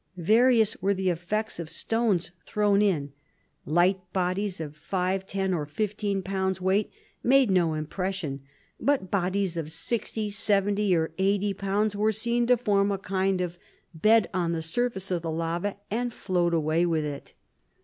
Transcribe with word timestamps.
Various 0.17 0.75
were 0.81 0.95
the 0.95 1.11
effects 1.11 1.59
of 1.59 1.69
stones 1.69 2.31
thrown 2.47 2.81
in. 2.81 3.13
"Light 3.67 3.99
bodies 4.13 4.59
of 4.59 4.75
five, 4.75 5.27
ten 5.27 5.53
or 5.53 5.67
fifteen 5.67 6.23
pounds 6.23 6.59
weight, 6.59 6.89
made 7.21 7.51
no 7.51 7.75
impression; 7.75 8.41
but 8.79 9.11
bodies 9.11 9.57
of 9.57 9.71
sixty, 9.71 10.31
seventy 10.31 10.91
and 10.95 11.09
eighty 11.19 11.53
pounds 11.53 11.95
were 11.95 12.11
seen 12.11 12.47
to 12.47 12.57
form 12.57 12.91
a 12.91 12.97
kind 12.97 13.41
of 13.41 13.59
bed 13.93 14.27
on 14.33 14.53
the 14.53 14.63
surface 14.63 15.11
of 15.11 15.21
the 15.21 15.29
lava 15.29 15.77
and 15.91 16.11
float 16.13 16.55
away 16.55 16.83
with 16.83 17.05
it. 17.05 17.33